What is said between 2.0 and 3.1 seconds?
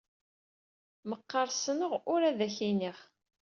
ur ad ak-iniɣ.